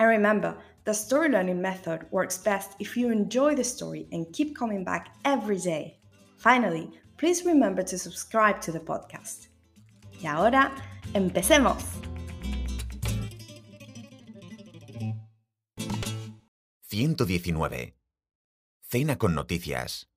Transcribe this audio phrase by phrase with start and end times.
[0.00, 4.56] And remember, the story learning method works best if you enjoy the story and keep
[4.56, 6.00] coming back every day.
[6.38, 9.48] Finally, please remember to subscribe to the podcast.
[10.22, 10.72] Y ahora,
[11.12, 11.84] empecemos.
[16.90, 17.94] ...119...
[18.82, 20.08] Cena con noticias.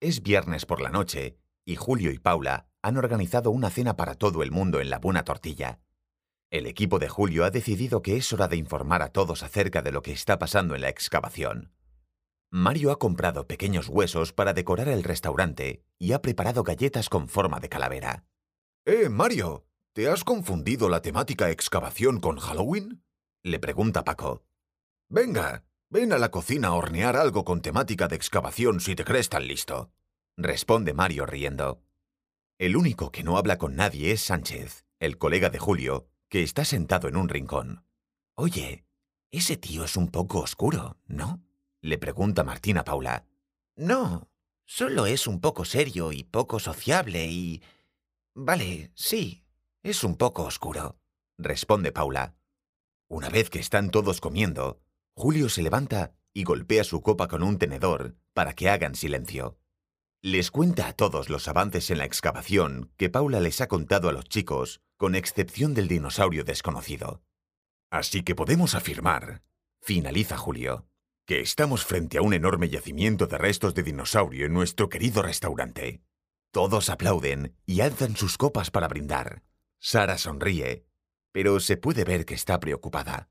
[0.00, 4.42] Es viernes por la noche y Julio y Paula han organizado una cena para todo
[4.42, 5.83] el mundo en la Buena Tortilla.
[6.54, 9.90] El equipo de Julio ha decidido que es hora de informar a todos acerca de
[9.90, 11.72] lo que está pasando en la excavación.
[12.48, 17.58] Mario ha comprado pequeños huesos para decorar el restaurante y ha preparado galletas con forma
[17.58, 18.24] de calavera.
[18.84, 23.02] Eh, Mario, ¿te has confundido la temática excavación con Halloween?
[23.42, 24.44] Le pregunta Paco.
[25.08, 29.28] Venga, ven a la cocina a hornear algo con temática de excavación si te crees
[29.28, 29.90] tan listo.
[30.36, 31.82] Responde Mario riendo.
[32.60, 36.64] El único que no habla con nadie es Sánchez, el colega de Julio, que está
[36.64, 37.84] sentado en un rincón.
[38.34, 38.84] Oye,
[39.30, 41.42] ese tío es un poco oscuro, ¿no?
[41.80, 43.26] Le pregunta Martina Paula.
[43.76, 44.28] No,
[44.64, 47.62] solo es un poco serio y poco sociable y...
[48.34, 49.44] Vale, sí,
[49.82, 50.98] es un poco oscuro,
[51.36, 52.34] responde Paula.
[53.08, 54.80] Una vez que están todos comiendo,
[55.14, 59.58] Julio se levanta y golpea su copa con un tenedor para que hagan silencio.
[60.20, 64.12] Les cuenta a todos los avances en la excavación que Paula les ha contado a
[64.12, 67.22] los chicos, con excepción del dinosaurio desconocido.
[67.90, 69.42] Así que podemos afirmar,
[69.82, 70.88] finaliza Julio,
[71.26, 76.02] que estamos frente a un enorme yacimiento de restos de dinosaurio en nuestro querido restaurante.
[76.52, 79.42] Todos aplauden y alzan sus copas para brindar.
[79.78, 80.86] Sara sonríe,
[81.32, 83.28] pero se puede ver que está preocupada.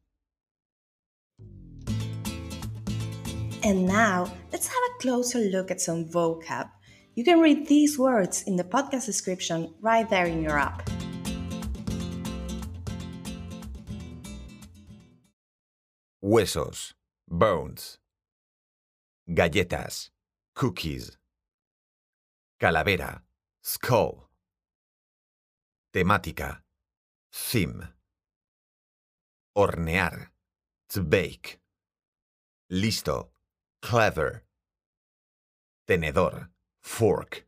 [3.64, 6.70] And now, let's have a closer look at some vocab.
[7.16, 9.10] You can read these words in the podcast
[9.82, 10.88] right there in your app.
[16.24, 16.94] Huesos,
[17.28, 17.98] bones.
[19.28, 20.10] Galletas,
[20.56, 21.18] cookies.
[22.62, 23.22] Calavera,
[23.62, 24.30] skull.
[25.94, 26.62] Temática,
[27.30, 27.90] theme.
[29.58, 30.28] Hornear,
[30.92, 31.60] to bake.
[32.72, 33.28] Listo,
[33.82, 34.44] clever.
[35.90, 36.48] Tenedor,
[36.82, 37.46] fork.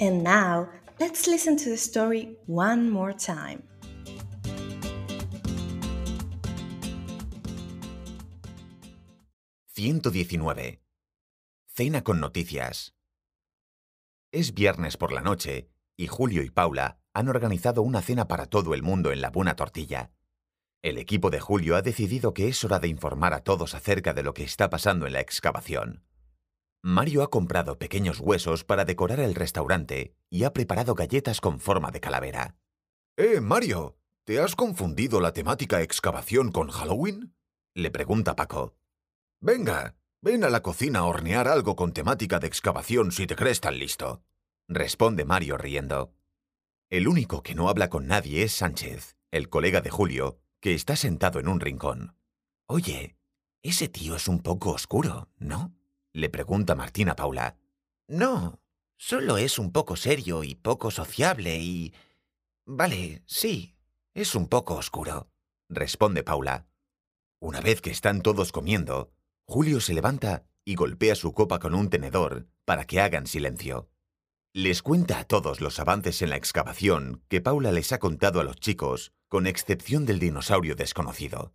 [0.00, 3.64] And now, let's listen to the story one more time.
[9.74, 10.82] ...119...
[11.64, 12.94] Cena con noticias.
[14.30, 18.74] Es viernes por la noche y Julio y Paula han organizado una cena para todo
[18.74, 20.10] el mundo en la Buena Tortilla.
[20.82, 24.22] El equipo de Julio ha decidido que es hora de informar a todos acerca de
[24.22, 26.04] lo que está pasando en la excavación.
[26.82, 31.90] Mario ha comprado pequeños huesos para decorar el restaurante y ha preparado galletas con forma
[31.90, 32.56] de calavera.
[33.16, 37.34] Eh, Mario, ¿te has confundido la temática excavación con Halloween?
[37.72, 38.74] Le pregunta Paco.
[39.44, 43.60] Venga, ven a la cocina a hornear algo con temática de excavación si te crees
[43.60, 44.22] tan listo.
[44.68, 46.14] Responde Mario riendo.
[46.88, 50.94] El único que no habla con nadie es Sánchez, el colega de Julio, que está
[50.94, 52.16] sentado en un rincón.
[52.68, 53.16] Oye,
[53.64, 55.74] ese tío es un poco oscuro, ¿no?
[56.12, 57.58] Le pregunta Martina Paula.
[58.06, 58.60] No,
[58.96, 61.92] solo es un poco serio y poco sociable y...
[62.64, 63.74] Vale, sí,
[64.14, 65.32] es un poco oscuro,
[65.68, 66.68] responde Paula.
[67.40, 69.10] Una vez que están todos comiendo,
[69.46, 73.90] Julio se levanta y golpea su copa con un tenedor para que hagan silencio.
[74.52, 78.44] Les cuenta a todos los avances en la excavación que Paula les ha contado a
[78.44, 81.54] los chicos, con excepción del dinosaurio desconocido.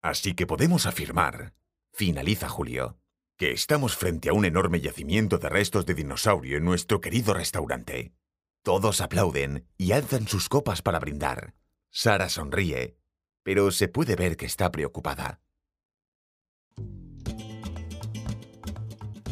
[0.00, 1.54] Así que podemos afirmar,
[1.92, 2.98] finaliza Julio,
[3.36, 8.14] que estamos frente a un enorme yacimiento de restos de dinosaurio en nuestro querido restaurante.
[8.62, 11.54] Todos aplauden y alzan sus copas para brindar.
[11.90, 12.96] Sara sonríe,
[13.42, 15.40] pero se puede ver que está preocupada.